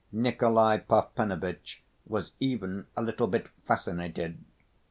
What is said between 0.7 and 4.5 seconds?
Parfenovitch was even a little bit "fascinated."